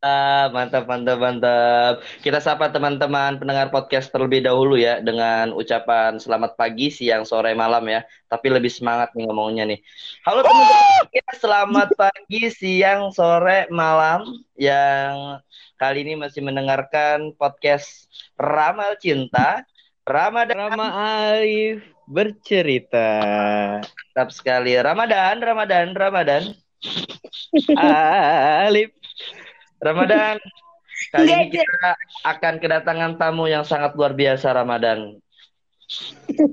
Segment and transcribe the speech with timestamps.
[0.00, 2.00] Ah, mantap, mantap, mantap.
[2.24, 7.84] Kita sapa teman-teman pendengar podcast terlebih dahulu ya dengan ucapan selamat pagi, siang, sore, malam
[7.84, 8.00] ya.
[8.24, 9.76] Tapi lebih semangat nih ngomongnya nih.
[10.24, 14.24] Halo teman-teman, ya, selamat pagi, siang, sore, malam
[14.56, 15.36] yang
[15.76, 18.08] kali ini masih mendengarkan podcast
[18.40, 19.68] Ramal Cinta.
[20.08, 20.88] Ramadan Rama
[21.28, 23.20] Alif bercerita.
[23.84, 24.80] mantap sekali.
[24.80, 26.42] Ramadan, Ramadan, Ramadan.
[28.64, 28.99] Alif
[29.80, 30.36] Ramadan.
[31.12, 31.90] Kali ini Enggak, kita
[32.28, 35.16] akan kedatangan tamu yang sangat luar biasa Ramadan.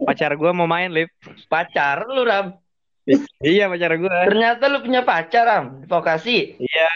[0.08, 1.12] pacar gua mau main, Lip.
[1.52, 2.56] Pacar lu Ram.
[3.44, 4.24] Iya, pacar gua.
[4.26, 6.56] Ternyata lu punya pacar Ram di vokasi.
[6.58, 6.90] Iya.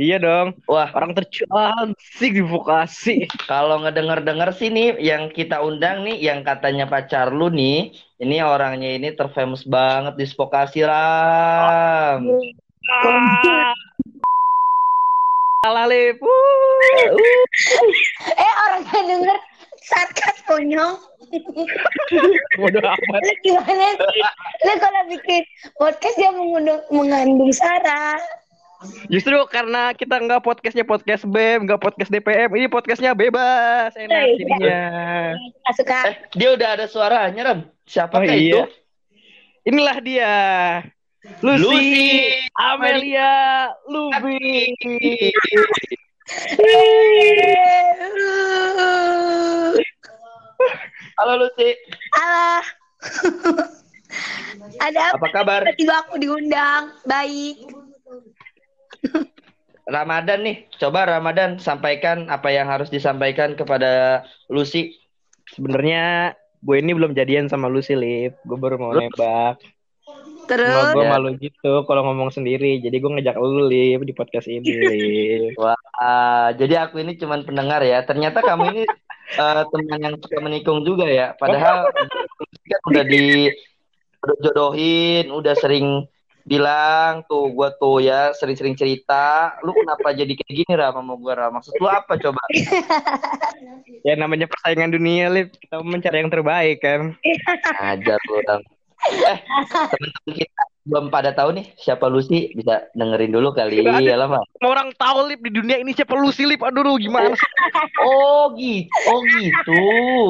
[0.00, 0.48] Iya dong.
[0.64, 3.28] Wah, Orang tercantik di vokasi.
[3.44, 8.96] kalau ngedenger-denger sih nih yang kita undang nih yang katanya pacar lu nih, ini orangnya
[8.96, 12.22] ini terfamous banget di vokasi Ram.
[12.26, 13.76] Lip.
[15.60, 16.16] Uh.
[18.32, 19.36] Eh orang yang denger
[19.84, 20.96] sarkas konyol.
[22.56, 23.20] Bodoh amat.
[23.20, 24.24] Lu gimana sih?
[24.64, 25.44] Lu kalau bikin
[25.76, 28.16] podcast dia mengundang, mengandung sara.
[29.12, 34.36] Justru karena kita nggak podcastnya podcast BEM, nggak podcast DPM, ini podcastnya bebas, enak Iya.
[34.40, 34.80] jadinya.
[35.60, 35.98] Gak suka.
[36.08, 37.60] Eh, dia udah ada suaranya Ram.
[37.84, 38.32] Siapa Oh, itu?
[38.32, 38.64] iya.
[39.68, 40.32] Inilah dia.
[41.20, 42.08] Lucy, Lucy
[42.56, 44.40] Amelia Lubi.
[51.20, 51.76] Halo Lucy.
[52.16, 52.64] Halo.
[54.80, 55.60] Ada Apa kabar?
[55.68, 56.96] Tiba-tiba aku diundang.
[57.04, 57.68] Baik.
[59.84, 60.72] Ramadan nih.
[60.80, 64.96] Coba Ramadan sampaikan apa yang harus disampaikan kepada Lucy.
[65.52, 66.32] Sebenarnya
[66.64, 68.40] gue ini belum jadian sama Lucy, Lip.
[68.48, 69.04] Gue baru mau Terus?
[69.12, 69.79] nembak.
[70.50, 71.10] Cuma Terus gue Ya.
[71.14, 72.82] malu gitu kalau ngomong sendiri.
[72.82, 74.66] Jadi gue ngejak lu, Lip, di podcast ini.
[75.62, 78.02] Wah, ah, jadi aku ini cuman pendengar ya.
[78.02, 78.82] Ternyata kamu ini
[79.42, 81.38] eh, teman yang suka menikung juga ya.
[81.38, 81.86] Padahal
[82.70, 83.46] kan udah di
[84.20, 86.10] udah jodohin, udah sering
[86.40, 89.54] bilang tuh gua tuh ya sering-sering cerita.
[89.62, 91.62] Lu kenapa jadi kayak gini Ram sama gua Ram?
[91.62, 92.42] Maksud lu apa coba?
[94.02, 95.54] Ya namanya persaingan dunia, Lip.
[95.54, 97.14] Kita mencari yang terbaik kan.
[97.78, 98.66] Ajar lu Ram.
[99.08, 99.38] Eh,
[99.88, 104.44] teman-teman kita belum pada tahu nih siapa Lucy bisa dengerin dulu kali ya lama.
[104.60, 106.60] Orang tahu, Lip, di dunia ini siapa Lucy, Lip.
[106.60, 107.50] Aduh, lu gimana sih?
[108.04, 109.80] Oh gitu, oh gitu,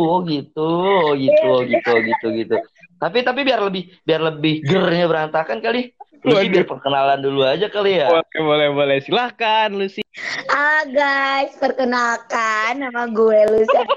[0.07, 2.57] oh gitu, oh gitu, oh gitu, oh gitu, gitu.
[3.01, 5.91] Tapi tapi biar lebih biar lebih gernya berantakan kali.
[6.21, 6.53] Lucy Waduh.
[6.53, 8.13] biar perkenalan dulu aja kali ya.
[8.13, 8.99] Boleh, boleh, boleh.
[9.01, 10.05] Silahkan, Lucy.
[10.53, 13.83] Ah guys, perkenalkan nama gue Lucia.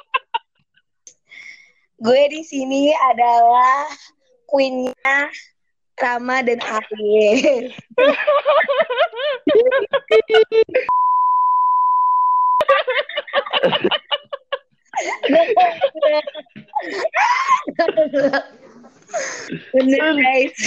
[2.03, 3.91] gue di sini adalah
[4.53, 5.17] queennya
[5.97, 7.73] Rama dan Ariel.
[19.73, 20.57] Bener guys.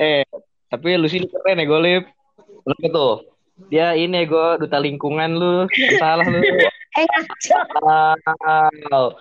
[0.00, 0.24] Eh,
[0.72, 2.04] tapi Lucy ini keren ya, gue, Lip.
[2.64, 3.14] Kenapa tuh?
[3.68, 5.68] Dia ini gue duta lingkungan lu.
[6.00, 6.40] Salah lu.
[6.40, 7.08] Eh.
[7.84, 9.16] Wow.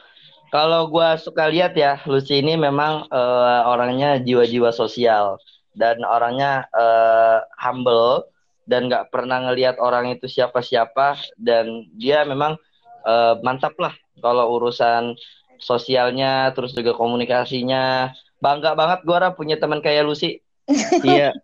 [0.56, 5.36] Kalau gua suka lihat ya, Lucy ini memang eh, orangnya jiwa-jiwa sosial
[5.76, 8.32] dan orangnya eh, humble
[8.64, 12.56] dan nggak pernah ngelihat orang itu siapa-siapa dan dia memang
[13.04, 13.92] eh, mantap lah
[14.24, 15.20] kalau urusan
[15.60, 18.16] sosialnya terus juga komunikasinya.
[18.40, 20.40] Bangga banget gua Ra, punya teman kayak Lucy.
[21.04, 21.36] Iya.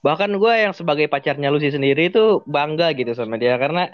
[0.00, 3.86] Bahkan gue yang sebagai pacarnya Lucy sendiri itu bangga gitu sama dia karena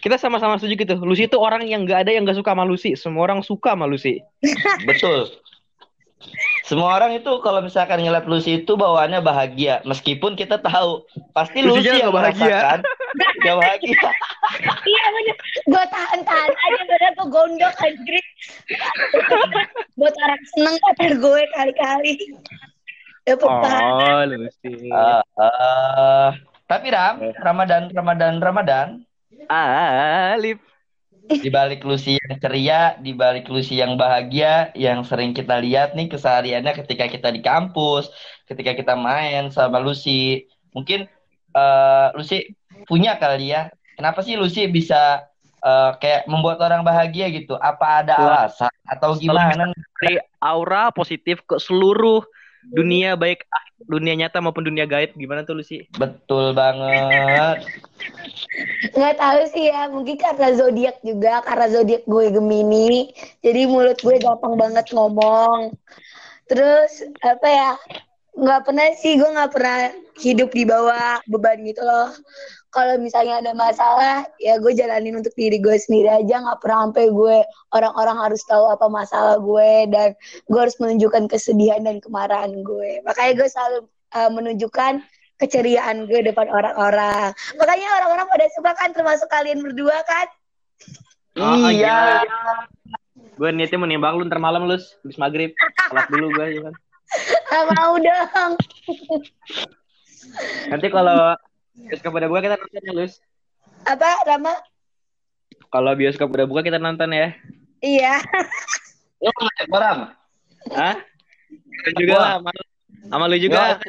[0.00, 0.94] kita sama-sama setuju gitu.
[1.02, 2.92] Lucy itu orang yang nggak ada yang nggak suka sama Lucy.
[2.94, 4.20] Semua orang suka sama Lucy.
[4.88, 5.30] Betul.
[6.66, 11.94] Semua orang itu kalau misalkan ngeliat Lucy itu bawaannya bahagia, meskipun kita tahu pasti Lucy-nya
[11.94, 12.42] Lucy yang bahagia.
[12.42, 12.78] merasakan
[13.42, 13.98] nggak bahagia.
[14.86, 15.36] Iya bener.
[15.66, 18.24] Gue tahan-tahan aja bener gue gondok anjir.
[19.98, 22.14] Buat orang seneng pacar gue kali-kali.
[23.26, 24.22] Dapet pahala.
[24.22, 24.86] Oh, Lucy.
[24.94, 26.30] Ah, ah.
[26.70, 28.86] tapi Ram, Ramadan, Ramadan, Ramadan,
[29.50, 30.58] Alif.
[31.26, 36.06] di balik Lucy yang ceria, di balik Lucy yang bahagia, yang sering kita lihat nih
[36.06, 38.14] kesehariannya ketika kita di kampus,
[38.46, 41.10] ketika kita main sama Lucy, mungkin
[41.50, 42.54] eh, Lucy
[42.86, 43.74] punya kali ya.
[43.98, 45.26] Kenapa sih Lucy bisa
[45.66, 47.58] eh, kayak membuat orang bahagia gitu?
[47.58, 49.74] Apa ada alasan atau gimana?
[49.98, 52.22] Dari aura positif ke seluruh
[52.72, 53.46] dunia baik
[53.86, 55.86] dunia nyata maupun dunia gaib gimana tuh lu sih?
[55.94, 57.62] Betul banget.
[58.96, 63.12] nggak tahu sih ya mungkin karena zodiak juga karena zodiak gue Gemini
[63.44, 65.74] jadi mulut gue gampang banget ngomong
[66.48, 67.70] terus apa ya
[68.36, 69.78] nggak pernah sih gue nggak pernah
[70.20, 72.12] hidup di bawah beban gitu loh
[72.70, 76.42] kalau misalnya ada masalah ya gue jalanin untuk diri gue sendiri aja.
[76.42, 77.36] Nggak pernah sampai gue
[77.72, 79.70] orang-orang harus tahu apa masalah gue.
[79.90, 80.08] Dan
[80.48, 83.00] gue harus menunjukkan kesedihan dan kemarahan gue.
[83.06, 83.78] Makanya gue selalu
[84.16, 84.92] uh, menunjukkan
[85.36, 87.32] keceriaan gue depan orang-orang.
[87.60, 90.26] Makanya orang-orang pada suka kan termasuk kalian berdua kan?
[91.36, 92.24] Oh, iya.
[93.36, 95.52] Gue niatnya mau nembak lu ntar malam lu habis maghrib.
[95.88, 96.74] Sholat dulu gue ya kan.
[97.76, 98.52] Mau dong.
[100.72, 101.38] Nanti kalau
[101.76, 103.14] bioskop udah buka kita nonton ya Lus.
[103.84, 104.54] apa Rama
[105.68, 107.36] Kalau bioskop udah buka kita nonton ya.
[107.84, 108.16] iya
[109.20, 109.98] Lu ngajak orang?
[110.76, 110.96] Hah?
[111.48, 112.30] Kita juga lah.
[112.38, 112.50] Sama,
[113.08, 113.80] sama lu juga.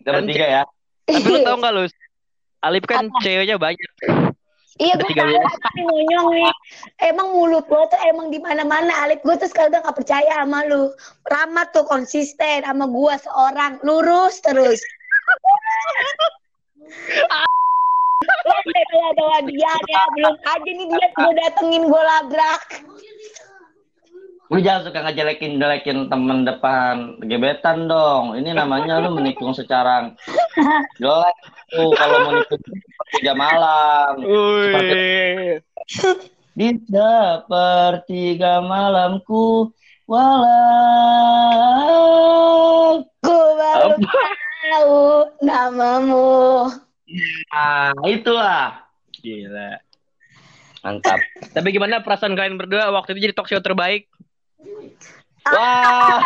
[0.00, 0.62] Kita bertiga ya.
[1.10, 1.92] Tapi lu tau gak Lus?
[2.60, 3.90] Alip kan ceweknya banyak.
[4.80, 6.52] Iya gue tahu tapi ngonyong nih.
[7.04, 9.04] Emang mulut lo tuh emang di mana-mana.
[9.04, 10.88] Alip gue tuh sekarang udah gak percaya sama lu.
[11.28, 14.80] Rama tuh konsisten sama gue seorang lurus terus.
[18.40, 22.62] Udah bawa-bawa dia ya belum aja nih dia gue datengin gue labrak.
[24.50, 28.34] Lu jangan suka ngejelekin jelekin temen depan gebetan dong.
[28.34, 30.10] Ini namanya lu menikung secara
[30.98, 31.36] jelek
[31.70, 32.58] tuh kalau menikung
[33.14, 34.18] tiga malam.
[34.26, 35.62] Wih.
[36.50, 39.70] Di sepertiga malamku
[40.10, 41.30] walau
[43.22, 43.94] Gue baru
[44.70, 45.02] tahu
[45.42, 46.70] namamu.
[47.50, 48.86] Nah, itulah.
[49.18, 49.82] Gila.
[50.80, 51.18] Mantap.
[51.52, 54.06] Tapi gimana perasaan kalian berdua waktu itu jadi talk show terbaik?
[55.50, 56.20] Wah,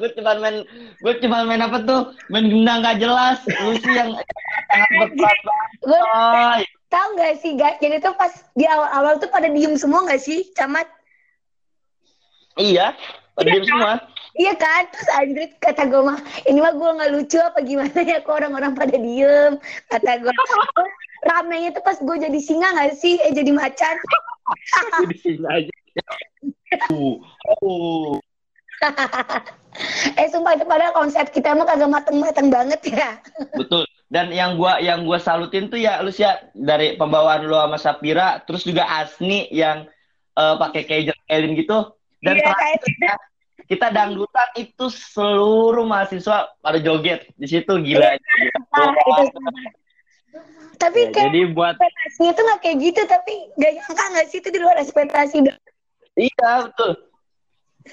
[0.00, 0.64] gue cuma main,
[1.00, 2.12] gue cuma main apa tuh?
[2.32, 3.38] Main gendang gak jelas.
[3.62, 4.16] Lu sih yang
[4.72, 5.38] sangat berperan
[5.84, 6.00] Gue
[6.90, 10.48] tahu gak sih guys, jadi tuh pas di awal-awal tuh pada diem semua gak sih,
[10.56, 10.88] camat?
[12.56, 12.96] Iya,
[13.44, 14.00] diam semua.
[14.36, 18.20] Iya kan, terus Andrit kata gue mah, ini mah gue nggak lucu apa gimana ya
[18.20, 19.56] kok orang-orang pada diem.
[19.88, 20.88] Kata gue, "Oh,
[21.24, 23.96] ramenya tuh pas gue jadi singa gak sih, eh jadi macan.
[25.10, 25.72] Di sini aja.
[26.92, 27.16] Uh,
[27.64, 28.20] uh.
[30.20, 33.16] eh sumpah itu padahal konsep kita mah kagak mateng-mateng banget ya.
[33.56, 33.88] Betul.
[34.06, 38.38] Dan yang gua yang gua salutin tuh ya lu ya, dari pembawaan lu sama Sapira,
[38.46, 39.90] terus juga Asni yang
[40.38, 41.96] eh, pakai kejer Elin gitu.
[42.26, 43.14] Dan Iya, terakhir ya,
[43.70, 48.18] kita dangdutan itu seluruh mahasiswa pada joget di situ gila.
[48.18, 48.58] gila.
[48.70, 49.70] Parah itu sumpah.
[50.76, 54.38] Tapi Ya, kayak jadi buat ekspektasinya tuh gak kayak gitu, tapi gak nyangka gak sih
[54.44, 55.36] itu di luar ekspektasi.
[56.16, 56.92] Iya betul.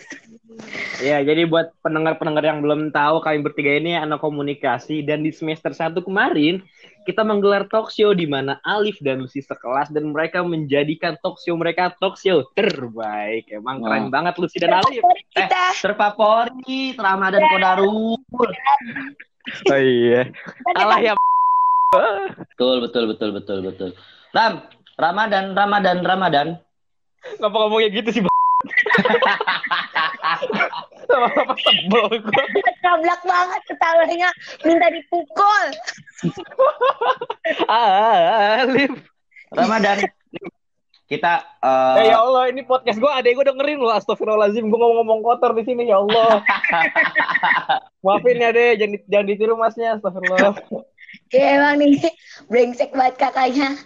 [1.07, 5.73] ya jadi buat pendengar-pendengar yang belum tahu kalian bertiga ini anak komunikasi dan di semester
[5.73, 6.61] 1 kemarin
[7.03, 11.59] kita menggelar talk show di mana Alif dan Lucy sekelas dan mereka menjadikan talk show
[11.59, 13.43] mereka talk show terbaik.
[13.51, 13.91] Emang Wah.
[13.91, 15.03] keren banget Lucy dan Alif.
[15.35, 15.47] Eh,
[15.83, 18.15] terfavorit Ramadan Kodarul.
[19.67, 20.31] Oh iya.
[20.71, 21.13] Kalah ya.
[22.55, 23.89] Betul, betul, betul, betul, betul.
[24.31, 24.65] Ram,
[24.95, 26.47] Ramadan, Ramadan, Ramadan.
[27.37, 28.32] Ngapa ngomongnya gitu sih?
[31.13, 32.43] Apa tebel gua.
[32.83, 34.29] Gablak banget ketawanya,
[34.63, 35.65] minta dipukul.
[37.67, 38.91] Ah, Alif.
[39.53, 39.97] Ramadan.
[41.03, 43.95] Kita Eh, eh ya Allah, ini podcast gue adek gue dengerin loh.
[43.95, 46.43] Astagfirullahaladzim, gue ngomong-ngomong kotor di sini ya Allah.
[48.03, 49.95] Maafin ya deh, jangan, jangan ditiru masnya.
[49.95, 50.59] Astagfirullah.
[51.31, 52.03] Ya emang nih,
[52.51, 53.79] brengsek banget kakaknya.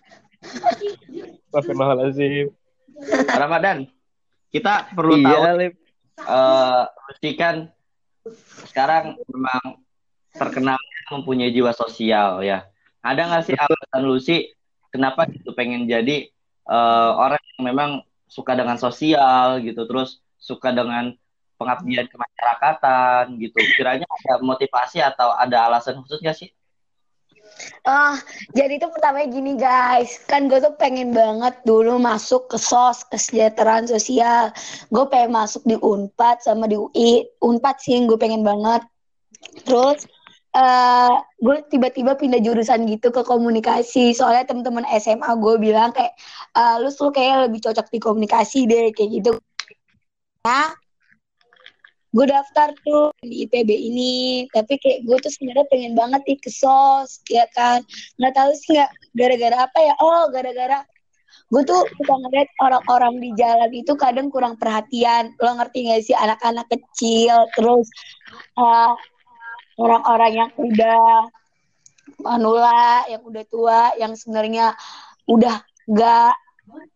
[1.54, 2.50] Astagfirullahaladzim.
[3.30, 3.97] Ramadan.
[4.48, 5.74] Kita perlu tahu Iya, Alif.
[6.18, 7.70] eh Lucy kan
[8.68, 9.86] sekarang memang
[10.34, 10.80] terkenal
[11.14, 12.68] mempunyai jiwa sosial ya.
[13.06, 14.38] Ada nggak sih alasan Lucy
[14.92, 16.28] kenapa gitu pengen jadi
[16.68, 17.90] eh, orang yang memang
[18.28, 21.16] suka dengan sosial gitu, terus suka dengan
[21.58, 23.58] pengabdian kemasyarakatan gitu.
[23.78, 26.50] Kiranya ada motivasi atau ada alasan khusus nggak sih?
[27.88, 28.16] Oh,
[28.54, 33.88] jadi itu pertamanya gini guys, kan gue tuh pengen banget dulu masuk ke SOS, kesejahteraan
[33.88, 34.52] sosial.
[34.92, 37.26] Gue pengen masuk di UNPAD sama di UI.
[37.42, 38.84] UNPAD sih gue pengen banget.
[39.66, 40.06] Terus
[40.58, 44.12] eh gue tiba-tiba pindah jurusan gitu ke komunikasi.
[44.14, 46.14] Soalnya teman-teman SMA gue bilang kayak,
[46.58, 49.32] eh, lu tuh kayak lebih cocok di komunikasi deh, kayak gitu.
[50.48, 50.72] Nah,
[52.12, 54.48] gue daftar tuh di IPB ini.
[54.52, 57.84] Tapi kayak gue tuh sebenarnya pengen banget nih ke sos ya kan?
[58.20, 59.94] Nggak tahu sih nggak gara-gara apa ya?
[60.00, 60.80] Oh gara-gara
[61.48, 65.32] gue tuh suka ngeliat orang-orang di jalan itu kadang kurang perhatian.
[65.40, 66.16] Lo ngerti gak sih?
[66.16, 67.88] Anak-anak kecil terus
[68.60, 68.92] uh,
[69.80, 71.32] orang-orang yang udah
[72.20, 74.76] manula, yang udah tua, yang sebenarnya
[75.28, 76.36] udah gak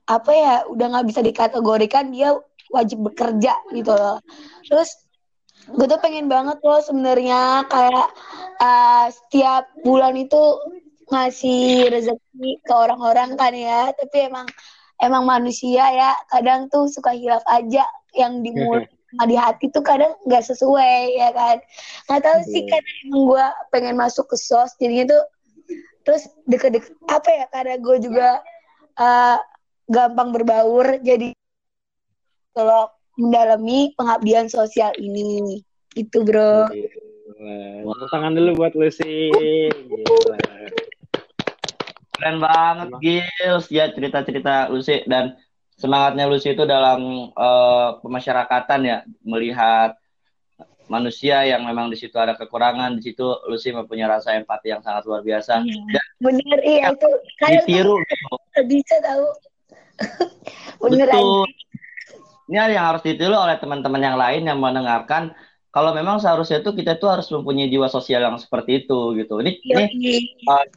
[0.03, 2.36] apa ya, udah nggak bisa dikategorikan dia
[2.71, 4.17] wajib bekerja gitu loh.
[4.65, 4.89] Terus
[5.69, 8.07] gue tuh pengen banget loh sebenarnya kayak
[8.57, 10.41] uh, setiap bulan itu
[11.11, 14.47] ngasih rezeki ke orang-orang kan ya, tapi emang
[15.03, 17.83] emang manusia ya kadang tuh suka hilaf aja
[18.15, 21.57] yang di mulut sama di hati tuh kadang nggak sesuai ya kan?
[22.07, 25.23] Nggak tahu sih karena emang gue pengen masuk ke sos jadinya tuh
[26.01, 28.29] terus deket-deket apa ya karena gue juga
[28.97, 29.37] uh,
[29.91, 31.35] gampang berbaur jadi
[32.55, 35.62] kalau mendalami pengabdian sosial ini.
[35.96, 36.72] Itu bro.
[36.72, 38.08] Gila.
[38.12, 39.31] tangan dulu buat Lucy.
[39.31, 40.38] Gila.
[42.22, 43.65] keren banget Gils.
[43.74, 45.36] Ya cerita-cerita Lucy dan
[45.75, 48.98] semangatnya Lucy itu dalam uh, pemasyarakatan ya.
[49.25, 49.98] Melihat
[50.91, 55.08] manusia yang memang di situ ada kekurangan di situ Lucy mempunyai rasa empati yang sangat
[55.08, 55.63] luar biasa.
[55.63, 55.79] Iya.
[55.88, 57.96] dan bener iya itu kayak ditiru.
[58.67, 59.27] Bisa tahu.
[60.81, 61.46] Bener Betul.
[62.51, 65.31] Ini yang harus ditiru oleh teman-teman yang lain yang mendengarkan
[65.72, 69.55] kalau memang seharusnya itu kita itu harus mempunyai jiwa sosial yang seperti itu gitu ini
[69.63, 70.67] iya, ini uh,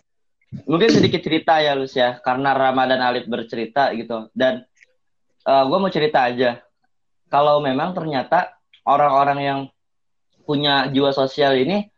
[0.71, 4.62] mungkin sedikit cerita ya Lucy ya karena Ramadan Alit bercerita gitu dan
[5.49, 6.61] uh, eh, gue mau cerita aja.
[7.28, 8.54] Kalau memang ternyata
[8.85, 9.61] orang-orang yang
[10.45, 11.88] punya jiwa sosial ini,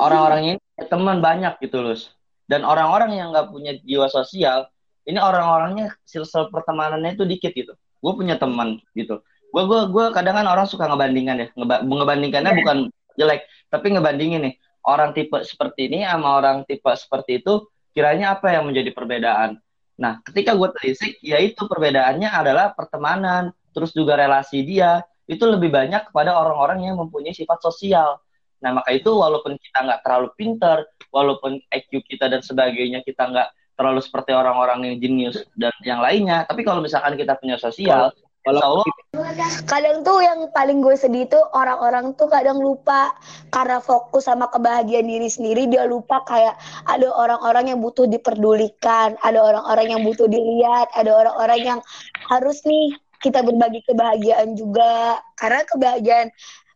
[0.00, 1.96] orang-orang ini teman banyak gitu loh.
[2.44, 4.68] Dan orang-orang yang nggak punya jiwa sosial,
[5.08, 7.74] ini orang-orangnya silsil pertemanannya itu dikit gitu.
[8.04, 9.24] Gue punya teman gitu.
[9.48, 11.48] Gue gue gue kadang kan orang suka ngebandingkan ya.
[11.56, 12.60] Ngeba ngebandingkannya yeah.
[12.60, 12.78] bukan
[13.16, 17.64] jelek, tapi ngebandingin nih orang tipe seperti ini sama orang tipe seperti itu
[17.96, 23.94] kiranya apa yang menjadi perbedaan Nah, ketika gue telisik, ya itu perbedaannya adalah pertemanan, terus
[23.94, 28.18] juga relasi dia, itu lebih banyak kepada orang-orang yang mempunyai sifat sosial.
[28.58, 30.82] Nah, maka itu walaupun kita nggak terlalu pinter,
[31.14, 36.46] walaupun IQ kita dan sebagainya kita nggak terlalu seperti orang-orang yang jenius dan yang lainnya,
[36.46, 38.14] tapi kalau misalkan kita punya sosial,
[38.44, 38.84] kalau
[39.64, 43.16] kadang tuh yang paling gue sedih tuh orang-orang tuh kadang lupa
[43.48, 46.52] karena fokus sama kebahagiaan diri sendiri dia lupa kayak
[46.84, 51.80] ada orang-orang yang butuh diperdulikan, ada orang-orang yang butuh dilihat, ada orang-orang yang
[52.28, 52.92] harus nih
[53.24, 55.24] kita berbagi kebahagiaan juga.
[55.40, 56.28] Karena kebahagiaan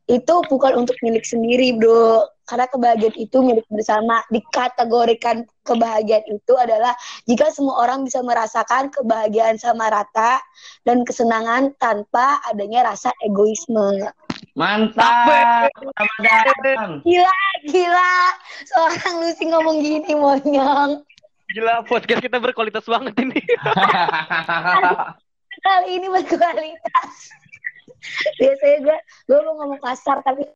[0.08, 2.24] itu bukan untuk milik sendiri, bro.
[2.48, 4.24] Karena kebahagiaan itu milik bersama.
[4.32, 6.96] Dikategorikan kebahagiaan itu adalah
[7.28, 10.40] jika semua orang bisa merasakan kebahagiaan sama rata
[10.88, 14.08] dan kesenangan tanpa adanya rasa egoisme.
[14.56, 15.68] Mantap.
[17.04, 17.38] Gila,
[17.68, 18.12] gila.
[18.64, 21.04] Seorang Lucy ngomong gini, monyong.
[21.52, 23.44] Gila, podcast kita berkualitas banget ini.
[25.68, 27.12] Kali ini berkualitas
[28.38, 30.46] biasanya gue gue mau ngomong kasar tapi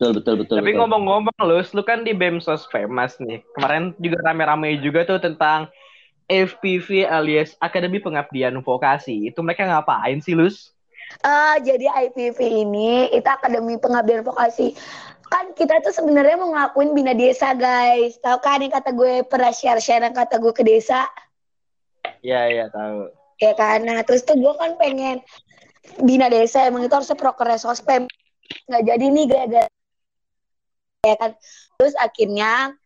[0.00, 3.44] betul betul betul tapi ngomong-ngomong lu lu kan di Bemsos Famous nih.
[3.52, 5.68] Kemarin juga rame-rame juga tuh tentang
[6.24, 9.28] FPV alias Akademi Pengabdian Vokasi.
[9.28, 10.72] Itu mereka ngapain sih Lus?
[11.20, 14.72] Uh, jadi IPV ini itu Akademi Pengabdian Vokasi.
[15.28, 18.16] Kan kita tuh sebenarnya mau ngelakuin bina desa guys.
[18.24, 21.04] Tahu kan yang kata gue pernah share share yang kata gue ke desa?
[22.24, 23.82] Iya iya tahu ya kan?
[23.82, 25.24] Nah terus tuh gue kan pengen
[26.04, 28.04] bina desa emang itu harusnya proker sospem.
[28.68, 29.70] Nggak jadi nih gara-gara
[31.00, 31.32] ya kan?
[31.80, 32.76] Terus akhirnya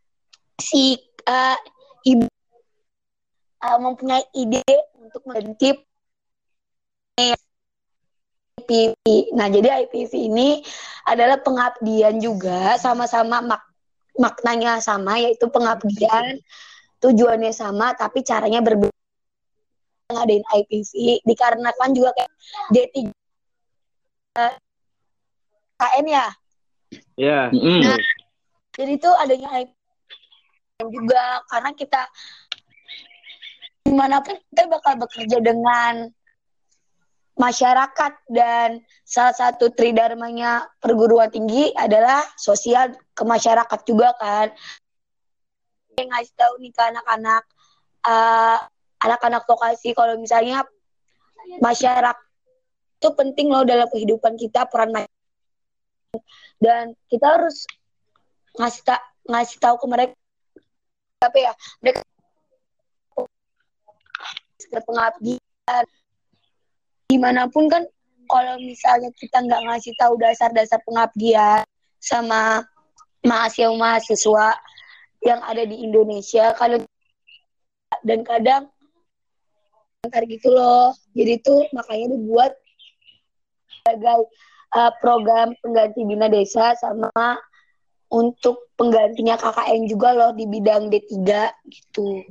[0.62, 0.94] si
[1.26, 1.58] uh,
[2.06, 2.30] ibu
[3.64, 4.62] uh, mempunyai ide
[5.00, 5.82] untuk membentuk
[8.64, 8.96] IPV.
[9.36, 10.64] Nah, jadi IPV ini
[11.04, 13.62] adalah pengabdian juga, sama-sama mak
[14.14, 16.38] maknanya sama, yaitu pengabdian,
[17.02, 19.03] tujuannya sama, tapi caranya berbeda
[20.12, 22.32] ngadain IPV dikarenakan juga kayak
[22.72, 22.96] D3
[25.80, 26.26] KN ya.
[27.16, 27.40] Iya.
[27.50, 27.80] Yeah.
[27.88, 28.00] Nah,
[28.76, 32.02] jadi itu adanya IPV juga karena kita
[33.84, 36.08] di mana pun kita bakal bekerja dengan
[37.34, 44.54] masyarakat dan salah satu tridharmanya perguruan tinggi adalah sosial ke masyarakat juga kan.
[45.98, 47.44] Yang ngasih tahu nih ke anak-anak
[48.06, 48.58] uh,
[49.04, 50.64] anak-anak vokasi kalau misalnya
[51.60, 52.16] masyarakat
[52.98, 55.20] itu penting loh dalam kehidupan kita peran masyarakat.
[56.56, 57.68] Dan kita harus
[58.56, 60.16] ngasih tak ngasih tahu ke mereka
[61.24, 62.00] apa ya mereka
[64.84, 65.84] pengabdian
[67.08, 67.84] di mana pun kan
[68.28, 71.64] kalau misalnya kita nggak ngasih tahu dasar-dasar pengabdian
[72.00, 72.64] sama
[73.24, 74.48] mahasiswa-mahasiswa
[75.24, 76.80] yang ada di Indonesia kalau
[78.04, 78.68] dan kadang
[80.04, 82.52] antar gitu loh jadi tuh makanya dibuat
[83.84, 84.28] sebagai
[84.76, 87.10] uh, program pengganti bina desa sama
[88.14, 91.18] untuk penggantinya KKN juga loh di bidang D3
[91.66, 92.22] gitu.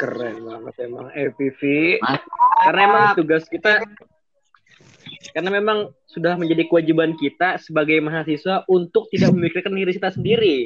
[0.00, 1.60] Keren banget emang FPV.
[2.64, 3.84] Karena emang tugas kita
[5.32, 10.56] karena memang sudah menjadi kewajiban kita sebagai mahasiswa untuk tidak memikirkan diri kita sendiri,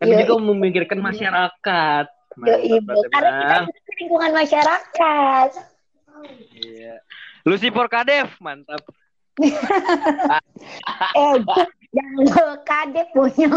[0.00, 2.06] tapi ya, juga memikirkan masyarakat.
[2.44, 2.92] Ya, ibu.
[3.08, 5.50] Karena kita lingkungan masyarakat.
[6.60, 7.00] Iya.
[7.48, 8.82] Lucifer Kadef, mantap.
[11.20, 11.36] eh,
[11.92, 13.48] jangan Kadef punya.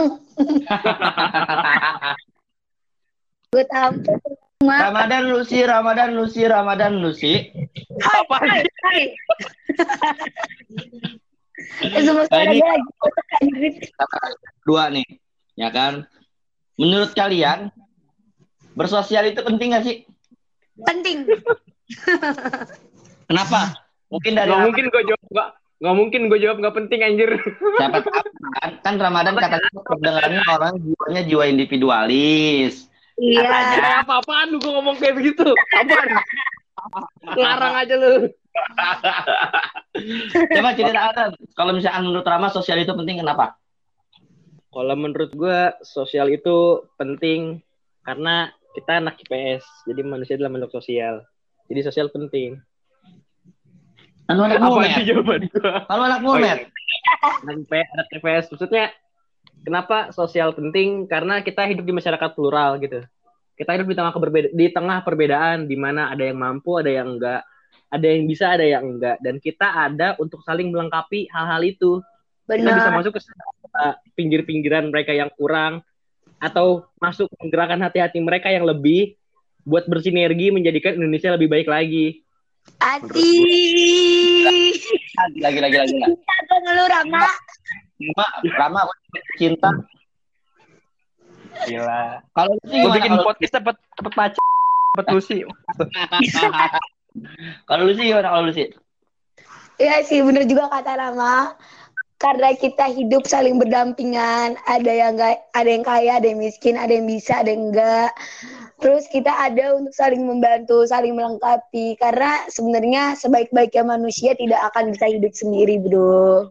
[3.50, 4.15] Gue tampil.
[4.59, 7.48] Ramadan Lucy, Ramadan Lucy, Ramadan Lucy.
[8.03, 9.01] Apa hai, hai.
[12.03, 13.79] Semua nah, ini
[14.67, 15.07] dua nih,
[15.55, 16.03] ya kan?
[16.75, 17.71] Menurut kalian
[18.79, 20.07] bersosial itu penting gak sih?
[20.88, 21.27] Penting.
[23.27, 23.75] Kenapa?
[24.07, 25.50] Mungkin dari gak mungkin gue jawab gak,
[25.83, 27.36] gak mungkin gue jawab gak penting anjir.
[27.75, 32.88] Siapa kan, kan Ramadan katanya kedengarannya orang jiwanya jiwa individualis.
[33.19, 33.43] Iya.
[33.43, 35.43] Katanya apa-apaan lu gue ngomong kayak begitu?
[35.75, 36.07] Apaan?
[37.36, 38.31] Larang aja lu.
[40.55, 41.24] Coba cerita ada.
[41.51, 43.59] Kalau misalnya menurut Rama sosial itu penting kenapa?
[44.71, 47.59] Kalau menurut gue sosial itu penting
[48.07, 49.65] karena kita anak IPS.
[49.89, 51.25] Jadi manusia adalah makhluk sosial.
[51.69, 52.57] Jadi sosial penting.
[54.29, 55.85] Anu anak Apa sih jawaban gua?
[55.89, 56.59] Anu anak mumet.
[57.45, 58.93] Anak anak IPS maksudnya
[59.65, 61.09] kenapa sosial penting?
[61.09, 63.01] Karena kita hidup di masyarakat plural gitu.
[63.57, 67.17] Kita hidup di tengah berbeda di tengah perbedaan di mana ada yang mampu, ada yang
[67.17, 67.41] enggak,
[67.89, 71.99] ada yang bisa, ada yang enggak dan kita ada untuk saling melengkapi hal-hal itu.
[72.45, 72.65] Benar.
[72.65, 73.21] Kita bisa masuk ke
[74.15, 75.85] pinggir-pinggiran mereka yang kurang
[76.39, 79.15] atau masuk menggerakkan hati-hati mereka yang lebih
[79.67, 82.24] buat bersinergi menjadikan Indonesia lebih baik lagi.
[82.79, 83.31] Ati.
[85.19, 85.93] Lagi lagi lagi lagi.
[86.00, 87.22] Cinta dong lu Rama.
[88.00, 88.81] Rama, Rama
[89.36, 89.69] cinta.
[91.67, 92.24] Gila.
[92.31, 93.24] Kalau lu sih bikin kalo...
[93.27, 94.46] podcast dapat dapat pacar,
[94.96, 95.43] dapat Lucy.
[97.67, 98.67] kalau lu sih gimana kalau lu sih?
[99.79, 101.55] Iya sih bener juga kata Rama.
[102.20, 106.92] Karena kita hidup saling berdampingan, ada yang gak, ada yang kaya, ada yang miskin, ada
[106.92, 108.12] yang bisa, ada yang enggak
[108.79, 112.00] Terus kita ada untuk saling membantu, saling melengkapi.
[112.00, 116.48] Karena sebenarnya sebaik-baiknya manusia tidak akan bisa hidup sendiri, bro.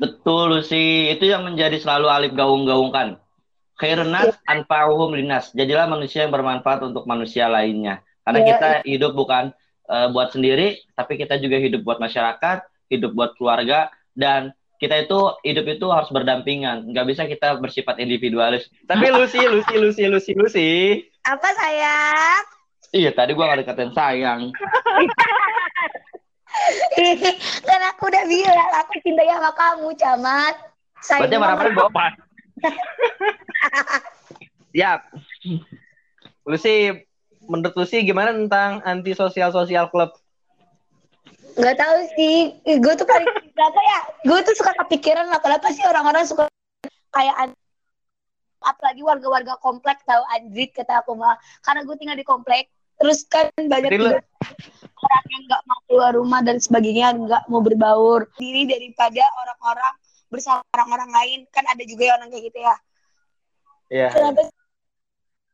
[0.00, 3.20] Betul sih, itu yang menjadi selalu Alif gaung-gaungkan.
[3.78, 4.40] Khairunas ya.
[4.48, 5.52] anfa'uhum linas.
[5.52, 8.00] Jadilah manusia yang bermanfaat untuk manusia lainnya.
[8.24, 8.48] Karena ya.
[8.52, 9.52] kita hidup bukan
[9.92, 15.18] uh, buat sendiri, tapi kita juga hidup buat masyarakat, hidup buat keluarga, dan kita itu
[15.42, 16.86] hidup itu harus berdampingan.
[16.94, 18.70] Nggak bisa kita bersifat individualis.
[18.86, 20.70] Tapi Lucy, Lucy, Lucy, Lucy, Lucy.
[21.26, 22.42] Apa sayang?
[22.94, 24.40] Iya, tadi gua nggak dikatain sayang.
[27.68, 30.54] kan aku udah bilang aku cinta sama kamu, Camat.
[31.04, 32.06] Sayang Berarti marah bawa
[34.72, 35.00] Siap.
[36.48, 37.04] Lucy,
[37.44, 40.16] menurut Lucy gimana tentang anti sosial sosial klub?
[41.58, 43.26] Gak tahu sih, gue tuh paling
[43.68, 44.00] apa ya?
[44.22, 46.46] Gue tuh suka kepikiran lah kenapa sih orang-orang suka
[47.10, 47.50] kayak
[48.62, 51.34] apalagi warga-warga komplek tahu anjir kata aku mah.
[51.66, 54.18] Karena gue tinggal di komplek terus kan banyak juga
[54.98, 58.30] orang yang nggak mau keluar rumah dan sebagainya nggak mau berbaur.
[58.38, 59.94] Diri daripada orang-orang
[60.30, 61.38] bersama orang-orang lain.
[61.50, 62.76] Kan ada juga yang orang kayak gitu ya.
[63.88, 64.08] Iya.
[64.14, 64.40] Kenapa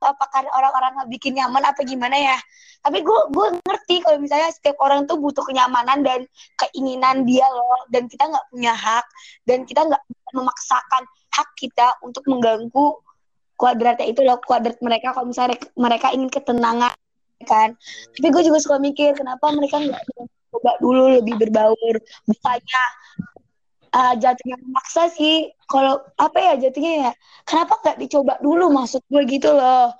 [0.04, 2.38] apakah orang-orang bikin nyaman apa gimana ya?
[2.84, 6.20] Tapi gue gue ngerti kalau misalnya setiap orang tuh butuh kenyamanan dan
[6.60, 7.88] keinginan dia loh.
[7.88, 9.06] Dan kita nggak punya hak.
[9.48, 10.02] Dan kita nggak
[10.36, 13.00] memaksakan hak kita untuk mengganggu
[13.56, 14.06] kuadratnya.
[14.12, 15.16] Itu loh kuadrat mereka.
[15.16, 16.92] Kalau misalnya mereka ingin ketenangan
[17.48, 17.76] kan.
[18.14, 20.02] Tapi gue juga suka mikir kenapa mereka nggak
[20.52, 21.96] coba dulu lebih berbaur?
[22.28, 22.84] Bukannya
[23.94, 25.54] uh, jatuhnya memaksa sih.
[25.70, 27.12] Kalau apa ya jatuhnya ya?
[27.46, 29.94] Kenapa nggak dicoba dulu maksud gue gitu loh?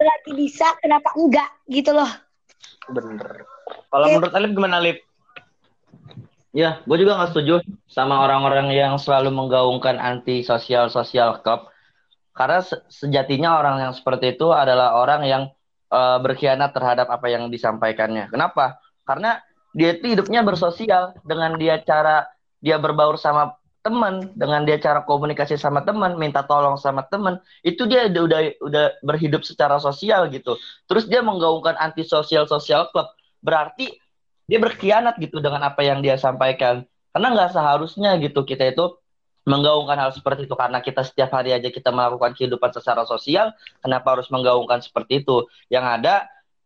[0.00, 2.08] Berarti bisa kenapa enggak gitu loh?
[2.88, 3.44] Bener.
[3.90, 4.98] Kalau menurut Alif gimana Alif?
[6.50, 11.70] Ya, gue juga gak setuju sama orang-orang yang selalu menggaungkan anti sosial sosial club.
[12.34, 15.42] Karena se sejatinya orang yang seperti itu adalah orang yang
[15.94, 18.26] uh, berkhianat terhadap apa yang disampaikannya.
[18.34, 18.82] Kenapa?
[19.06, 19.38] Karena
[19.70, 22.26] dia itu hidupnya bersosial dengan dia cara
[22.60, 27.88] dia berbaur sama teman, dengan dia cara komunikasi sama teman, minta tolong sama teman, itu
[27.88, 30.60] dia udah, udah berhidup secara sosial gitu.
[30.84, 33.08] Terus dia menggaungkan anti sosial sosial club,
[33.40, 33.96] berarti
[34.44, 36.84] dia berkhianat gitu dengan apa yang dia sampaikan.
[37.10, 39.00] Karena nggak seharusnya gitu kita itu
[39.48, 40.54] menggaungkan hal seperti itu.
[40.54, 45.48] Karena kita setiap hari aja kita melakukan kehidupan secara sosial kenapa harus menggaungkan seperti itu?
[45.72, 46.14] Yang ada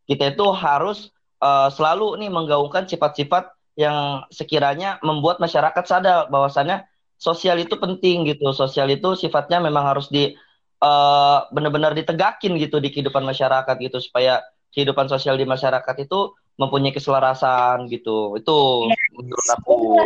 [0.05, 6.87] kita itu harus uh, selalu nih menggaungkan sifat-sifat yang sekiranya membuat masyarakat sadar bahwasannya
[7.19, 8.51] sosial itu penting gitu.
[8.55, 10.35] Sosial itu sifatnya memang harus di
[10.79, 16.95] uh, benar-benar ditegakin gitu di kehidupan masyarakat gitu supaya kehidupan sosial di masyarakat itu mempunyai
[16.95, 18.39] keselarasan gitu.
[18.39, 20.03] Itu menurut aku.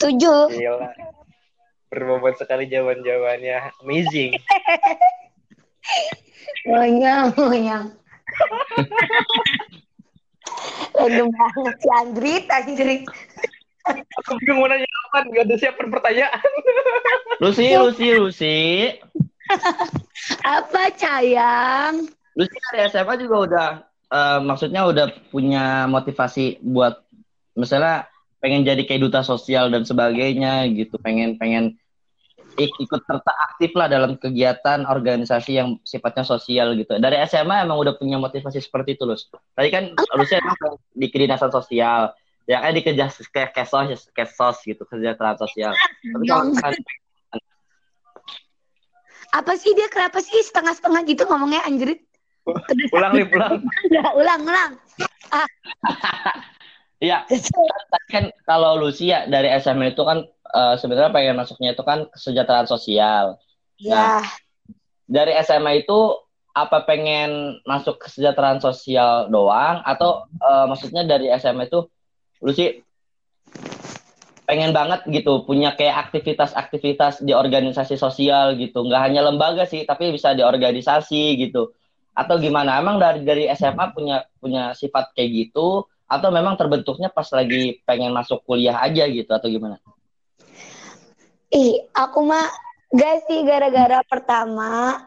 [0.00, 0.50] Tujuh.
[0.50, 0.90] Gila.
[1.92, 3.68] Berbobot sekali jawaban-jawabannya.
[3.84, 4.32] Amazing.
[6.62, 7.90] Monyang, monyang.
[10.92, 13.02] Random banget si Andrit, Andrit.
[14.22, 16.50] Aku bingung mau nanya apa, gak ada siapin pertanyaan.
[17.42, 18.58] Lucy, Lucy, Lucy.
[20.46, 22.06] Apa, Cayang?
[22.38, 23.68] Lucy dari SMA juga udah,
[24.14, 27.02] uh, maksudnya udah punya motivasi buat,
[27.58, 28.06] misalnya
[28.38, 31.78] pengen jadi kayak duta sosial dan sebagainya gitu, pengen pengen
[32.58, 36.98] ikut serta aktif lah dalam kegiatan organisasi yang sifatnya sosial gitu.
[36.98, 39.28] Dari SMA emang udah punya motivasi seperti itu, Lus.
[39.56, 42.12] Tadi kan Lusnya emang di kedinasan sosial,
[42.44, 45.72] ya kan di kerja ke kesos, kesos gitu, kesejahteraan sosial.
[45.76, 46.74] Tapi kalau kan
[49.32, 52.04] Apa sih dia kenapa sih setengah-setengah gitu ngomongnya anjrit?
[52.96, 53.64] ulang nih, ulang.
[53.88, 54.72] Udah, ulang, ulang.
[57.02, 57.26] Iya,
[57.92, 62.68] Tadi kan kalau Lucia dari SMA itu kan uh, sebenarnya pengen masuknya itu kan kesejahteraan
[62.68, 63.40] sosial.
[63.80, 64.22] Ya.
[65.08, 66.20] Dari SMA itu
[66.52, 69.80] apa pengen masuk kesejahteraan sosial doang?
[69.82, 71.88] Atau uh, maksudnya dari SMA itu
[72.44, 72.84] Lucy
[74.42, 78.84] pengen banget gitu punya kayak aktivitas-aktivitas di organisasi sosial gitu.
[78.84, 81.72] Nggak hanya lembaga sih tapi bisa di organisasi gitu.
[82.12, 82.76] Atau gimana?
[82.76, 85.88] Emang dari dari SMA punya punya sifat kayak gitu?
[86.04, 89.32] Atau memang terbentuknya pas lagi pengen masuk kuliah aja gitu?
[89.32, 89.80] Atau gimana
[91.52, 92.48] Ih, aku mah
[92.96, 95.04] gak sih gara-gara pertama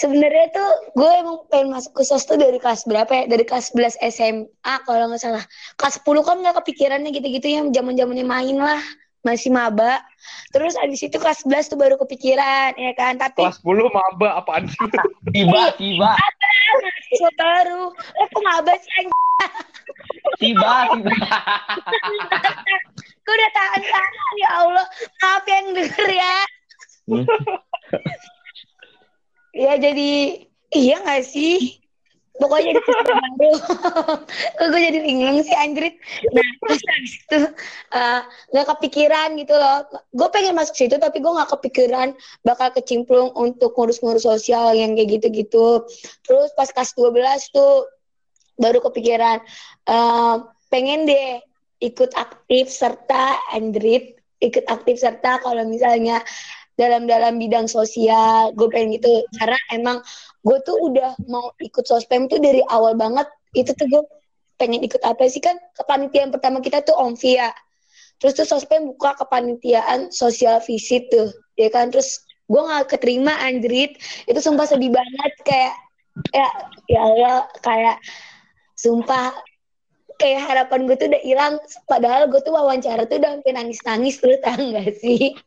[0.00, 3.24] sebenarnya tuh gue emang pengen masuk ke sos tuh dari kelas berapa ya?
[3.28, 5.44] Dari kelas 11 SMA kalau nggak salah.
[5.76, 8.80] Kelas 10 kan nggak kepikirannya gitu-gitu ya, zaman-zamannya main lah.
[9.20, 10.00] Masih maba.
[10.48, 13.20] Terus abis itu kelas 11 tuh baru kepikiran, ya kan?
[13.20, 14.80] Tapi Kelas 10 maba apaan sih?
[15.36, 16.16] tiba tiba
[16.80, 17.84] mahasiswa baru.
[18.16, 18.90] Eh, kok maba sih?
[18.96, 19.12] anjing?
[20.40, 21.14] Tiba tiba
[23.30, 24.86] Gue udah tahan-tahan, ya Allah.
[25.22, 26.36] Maaf yang denger ya.
[27.06, 27.26] Hmm.
[29.54, 30.10] Ya jadi,
[30.74, 31.78] iya gak sih?
[32.40, 33.52] Pokoknya di baru.
[34.58, 36.00] Kok gue jadi bingung sih anjrit.
[36.32, 37.38] Nah, terus habis itu
[37.92, 38.20] uh,
[38.56, 39.86] gak kepikiran gitu loh.
[40.10, 45.22] Gue pengen masuk situ tapi gue gak kepikiran bakal kecimplung untuk ngurus-ngurus sosial yang kayak
[45.22, 45.84] gitu-gitu.
[46.26, 47.86] Terus pas kelas 12 tuh
[48.60, 49.40] baru kepikiran
[49.88, 51.40] uh, pengen deh
[51.80, 56.24] ikut aktif serta Andrit ikut aktif serta kalau misalnya
[56.80, 59.20] dalam dalam bidang sosial gue pengen gitu.
[59.36, 60.00] Karena emang
[60.40, 64.02] gue tuh udah mau ikut sospem tuh dari awal banget itu tuh gue
[64.56, 65.44] pengen ikut apa sih?
[65.44, 67.52] Kan kepanitiaan pertama kita tuh Omvia.
[68.16, 71.28] Terus tuh sospem buka kepanitiaan sosial visit tuh
[71.60, 71.92] ya kan?
[71.92, 75.74] Terus gue nggak keterima Andrit itu sumpah sedih banget kayak
[76.34, 76.48] ya
[76.90, 78.02] ya Allah kayak
[78.80, 79.36] sumpah
[80.20, 81.54] kayak harapan gue tuh udah hilang.
[81.88, 85.32] Padahal gue tuh wawancara tuh udah sampai nangis nangis lu tau gak sih?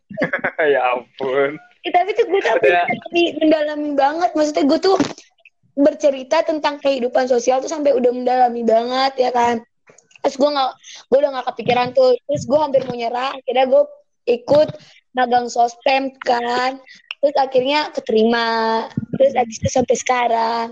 [0.63, 1.59] Ya ampun.
[1.83, 4.31] Ya, tapi tuh gue tapi mendalami banget.
[4.31, 4.95] Maksudnya gue tuh
[5.73, 9.59] bercerita tentang kehidupan sosial tuh sampai udah mendalami banget ya kan?
[10.23, 10.71] Terus gue nggak
[11.11, 12.15] gue udah nggak kepikiran tuh.
[12.29, 13.35] Terus gue hampir mau nyerah.
[13.35, 13.83] Akhirnya gue
[14.31, 14.69] ikut
[15.11, 16.79] magang sospem kan?
[17.19, 18.87] Terus akhirnya keterima.
[19.19, 20.67] Terus abis itu sampai sekarang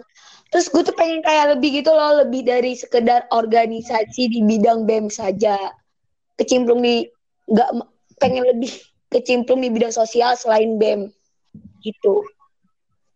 [0.51, 5.07] terus gue tuh pengen kayak lebih gitu loh lebih dari sekedar organisasi di bidang bem
[5.07, 5.55] saja
[6.35, 7.07] kecimplung di
[7.47, 7.69] nggak
[8.19, 8.71] pengen lebih
[9.09, 11.07] kecimplung di bidang sosial selain bem
[11.81, 12.21] gitu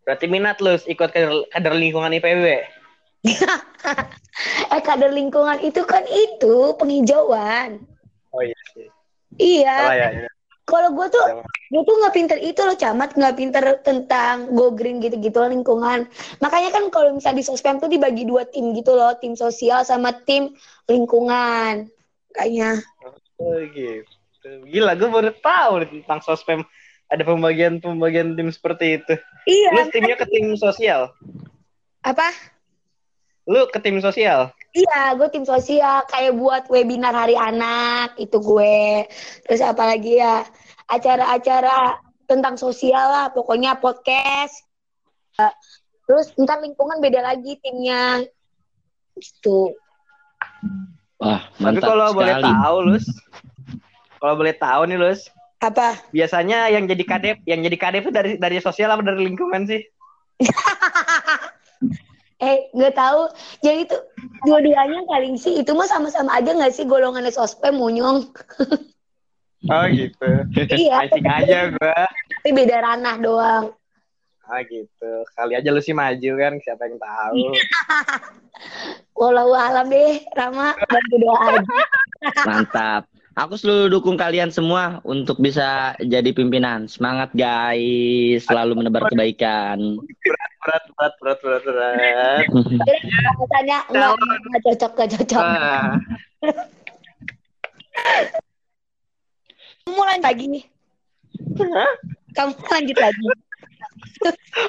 [0.05, 2.45] Berarti minat lu ikut kader, kader lingkungan IPB.
[4.69, 7.81] eh kader lingkungan itu kan itu penghijauan
[8.29, 8.85] Oh iya sih.
[9.41, 10.09] iya Salah ya.
[10.13, 10.31] ya.
[10.65, 14.97] Kalau gue tuh gue tuh nggak pinter itu loh camat nggak pinter tentang go green
[15.01, 16.09] gitu-gitu loh, lingkungan
[16.41, 20.13] makanya kan kalau misalnya di sospem tuh dibagi dua tim gitu loh tim sosial sama
[20.25, 20.53] tim
[20.89, 21.89] lingkungan
[22.33, 22.81] kayaknya
[23.35, 24.47] Oh gitu.
[24.71, 26.63] Gila, gue baru tahu tentang sospem
[27.11, 29.13] ada pembagian-pembagian tim seperti itu.
[29.43, 31.11] iya Lu timnya ke tim sosial.
[31.99, 32.31] apa
[33.43, 34.55] Lu ke tim sosial.
[34.75, 39.07] Iya, gue tim sosial kayak buat webinar hari anak itu gue.
[39.47, 40.43] Terus apalagi ya
[40.91, 41.95] acara-acara
[42.27, 44.67] tentang sosial lah, pokoknya podcast.
[45.39, 45.53] Eh,
[46.05, 48.21] Terus ntar lingkungan beda lagi timnya.
[49.15, 49.73] Gitu.
[51.15, 53.05] wah Tapi mantap kalau boleh tahu, Lus.
[54.19, 55.31] Kalau boleh tahu nih, Lus.
[55.63, 55.97] Apa?
[56.11, 59.81] Biasanya yang jadi kadep, yang jadi kadep itu dari dari sosial apa dari lingkungan sih?
[62.43, 63.31] Eh, nggak tahu.
[63.63, 64.01] Jadi tuh
[64.43, 68.27] dua-duanya paling sih itu mah sama-sama aja nggak sih golongannya sospem munyong.
[69.65, 70.29] Oh gitu.
[70.77, 72.05] iya, Mancing aja gua.
[72.37, 73.65] tapi beda ranah doang.
[74.45, 75.25] Ah gitu.
[75.33, 77.49] Kali aja lu sih maju kan, siapa yang tahu.
[79.19, 81.77] Walau alam deh, Rama bantu doa aja.
[82.45, 83.03] Mantap.
[83.35, 86.87] Aku selalu dukung kalian semua untuk bisa jadi pimpinan.
[86.87, 89.99] Semangat guys, selalu menebar kebaikan.
[90.63, 92.47] Berat, berat, berat, berat, berat.
[93.35, 95.43] Rasanya nggak nggak cocok, nggak cocok.
[95.43, 95.99] Ah.
[99.83, 100.63] Kamu lanjut lagi nih.
[101.59, 101.93] Hah?
[102.39, 103.25] Kamu lanjut lagi.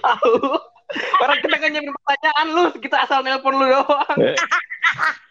[0.03, 0.35] Tahu.
[1.23, 4.19] Orang kita kan nyiapin pertanyaan lu, kita asal nelpon lu doang.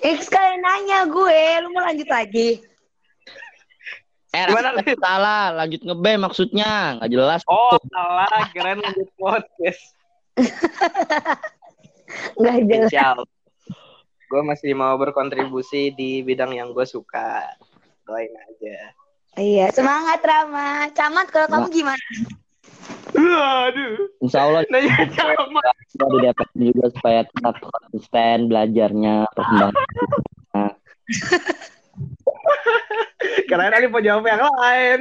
[0.00, 2.62] Eh, sekalian nanya gue, lu mau lanjut lagi?
[4.28, 7.40] Eh, Gimana, salah, lanjut nge maksudnya, nggak jelas.
[7.48, 9.82] Oh, salah, keren lanjut podcast.
[12.40, 12.88] Nggak jelas.
[12.88, 13.18] Spesial.
[14.28, 17.48] Gue masih mau berkontribusi di bidang yang gue suka.
[18.04, 18.92] Doain aja.
[19.40, 20.92] Iya, semangat Rama.
[20.92, 22.04] Camat, kalau kamu gimana?
[23.16, 24.12] Aduh.
[24.20, 25.62] Insya Allah Nanya sama.
[25.88, 29.74] Kita di DPR juga supaya tetap konsisten belajarnya, perkembangan.
[33.48, 34.98] Kirain Ali mau jawab yang lain.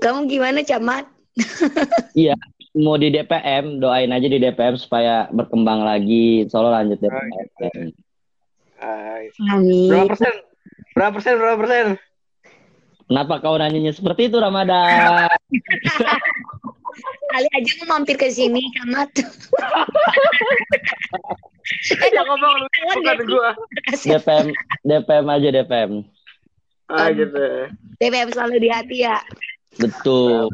[0.00, 1.08] Kamu gimana, Camat?
[2.76, 6.44] Mau di DPM, doain aja di DPM supaya berkembang lagi.
[6.52, 7.88] Allah lanjut DPM.
[8.80, 9.20] Ah,
[9.56, 9.88] Amin.
[9.92, 10.34] Berapa persen?
[10.96, 11.34] Berapa persen?
[11.36, 11.86] Berapa persen?
[13.10, 15.26] Kenapa kau nanyanya seperti itu Ramadan?
[17.30, 19.10] Kali aja mau mampir ke sini, Camat.
[21.90, 22.66] eh, ngomong lu
[22.98, 23.50] bukan gua.
[23.94, 24.46] DPM,
[24.82, 25.92] DPM aja DPM.
[26.90, 27.70] Ah gitu.
[28.02, 29.22] BBM selalu di hati ya.
[29.78, 30.50] Betul.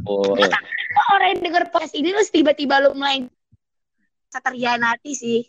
[1.16, 3.24] Orang yang denger pas ini terus tiba-tiba lu mulai
[4.36, 5.40] terhianati sih.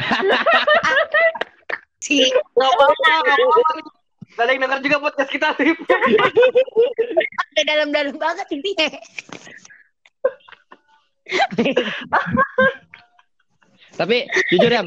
[2.06, 2.32] sih.
[4.32, 5.76] Gak ada yang denger juga podcast kita, Tip.
[7.52, 8.72] Udah dalam-dalam banget ini.
[14.00, 14.82] Tapi jujur ya,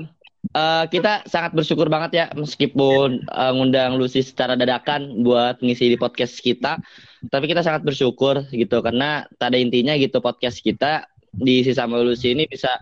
[0.56, 5.98] eh, kita sangat bersyukur banget ya meskipun eh, ngundang Lucy secara dadakan buat ngisi di
[5.98, 6.82] podcast kita.
[7.30, 12.50] Tapi kita sangat bersyukur gitu karena pada intinya gitu podcast kita diisi sama Lucy ini
[12.50, 12.74] bisa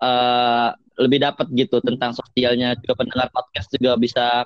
[0.00, 0.68] eh,
[1.00, 4.44] lebih dapat gitu tentang sosialnya juga pendengar podcast juga bisa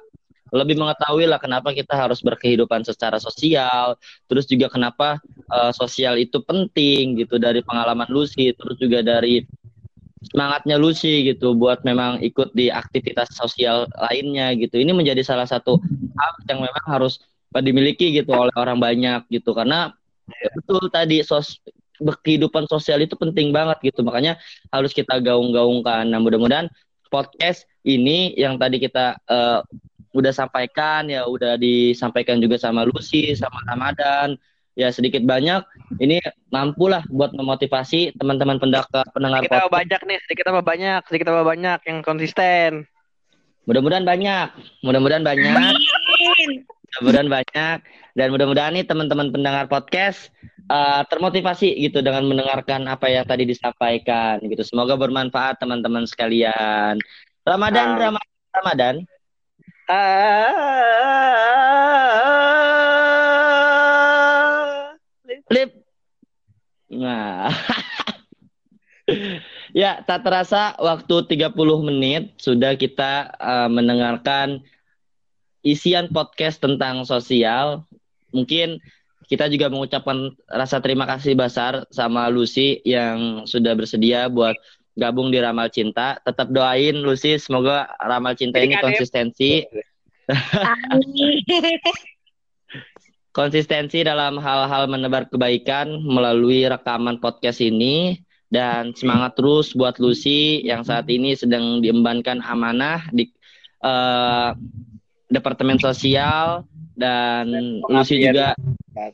[0.54, 3.98] lebih mengetahui lah kenapa kita harus berkehidupan secara sosial,
[4.30, 5.18] terus juga kenapa
[5.50, 9.42] eh, sosial itu penting gitu dari pengalaman Lucy, terus juga dari
[10.30, 14.78] semangatnya Lucy gitu buat memang ikut di aktivitas sosial lainnya gitu.
[14.80, 15.76] Ini menjadi salah satu
[16.16, 17.20] hal yang memang harus
[17.54, 19.94] dimiliki gitu oleh orang banyak gitu karena
[20.26, 21.60] ya betul tadi sos
[22.02, 24.02] kehidupan sosial itu penting banget gitu.
[24.02, 24.40] Makanya
[24.72, 26.08] harus kita gaung-gaungkan.
[26.10, 26.66] Nah, mudah-mudahan
[27.12, 29.60] podcast ini yang tadi kita eh,
[30.14, 34.38] udah sampaikan ya udah disampaikan juga sama Lucy sama Ramadan
[34.74, 35.62] ya sedikit banyak
[36.02, 36.18] ini
[36.50, 39.78] mampu lah buat memotivasi teman-teman pendengar pendengar Sedikit apa podcast.
[39.78, 42.70] banyak nih, sedikit apa banyak, sedikit apa banyak yang konsisten.
[43.64, 44.48] Mudah-mudahan banyak,
[44.84, 45.72] mudah-mudahan banyak,
[46.90, 47.76] mudah-mudahan banyak,
[48.12, 50.28] dan mudah-mudahan nih teman-teman pendengar podcast
[50.68, 54.60] uh, termotivasi gitu dengan mendengarkan apa yang tadi disampaikan gitu.
[54.66, 57.00] Semoga bermanfaat teman-teman sekalian.
[57.46, 57.96] Ramadan.
[57.96, 58.94] Ramadan, Ramadan.
[65.44, 65.70] Flip.
[66.88, 67.52] Nah.
[69.76, 71.52] ya, tak terasa waktu 30
[71.84, 74.64] menit sudah kita uh, mendengarkan
[75.60, 77.84] isian podcast tentang sosial.
[78.32, 78.80] Mungkin
[79.28, 84.56] kita juga mengucapkan rasa terima kasih besar sama Lucy yang sudah bersedia buat
[84.94, 86.18] gabung di Ramal Cinta.
[86.22, 88.86] Tetap doain Lucy semoga Ramal Cinta ini Jadi kan, Dep?
[88.90, 89.50] konsistensi
[90.90, 91.44] Amin.
[93.34, 100.86] konsistensi dalam hal-hal menebar kebaikan melalui rekaman podcast ini dan semangat terus buat Lucy yang
[100.86, 103.26] saat ini sedang diembankan amanah di
[103.82, 104.50] eh,
[105.26, 106.62] Departemen Sosial
[106.94, 107.50] dan
[107.90, 108.54] Lucy juga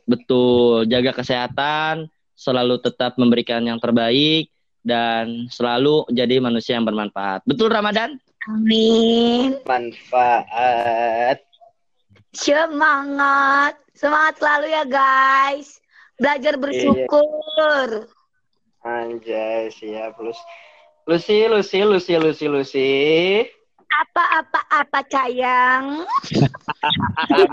[0.05, 2.05] betul jaga kesehatan,
[2.37, 7.45] selalu tetap memberikan yang terbaik dan selalu jadi manusia yang bermanfaat.
[7.45, 8.17] Betul Ramadan?
[8.49, 9.61] Amin.
[9.69, 11.45] manfaat.
[12.33, 13.77] Semangat.
[13.93, 15.77] Semangat selalu ya guys.
[16.17, 18.09] Belajar bersyukur.
[18.81, 20.17] Anjay, siap.
[20.17, 20.41] Lucy,
[21.05, 22.91] Lucy, Lucy, Lucy, Lucy, Lucy.
[23.91, 26.07] Apa-apa-apa sayang?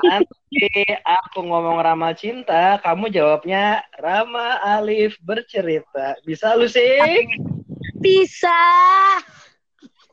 [0.06, 6.14] Nanti aku ngomong Rama cinta, kamu jawabnya Rama Alif bercerita.
[6.22, 7.26] Bisa lu sih?
[7.98, 8.54] Bisa.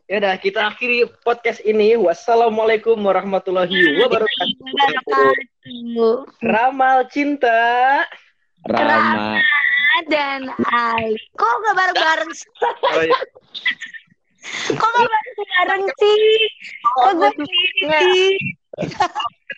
[0.06, 1.98] Ya udah kita akhiri podcast ini.
[1.98, 5.34] Wassalamualaikum warahmatullahi wabarakatuh.
[6.42, 8.06] Ramal cinta.
[8.66, 9.42] Rama.
[10.12, 11.16] Dan Ali.
[11.40, 12.32] Kok gak bareng-bareng?
[12.84, 13.18] Oh, iya.
[14.76, 16.22] Kok gak bareng-bareng sih?
[16.84, 18.30] Kok gue sendiri sih?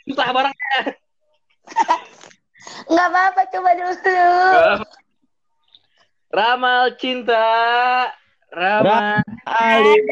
[0.07, 0.79] Entah barangnya.
[2.87, 3.93] Gak apa-apa, coba dulu.
[6.31, 7.47] Ramal cinta.
[8.51, 9.23] Rama.
[9.47, 10.03] Alif.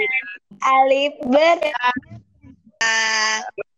[0.63, 1.59] Alif ber.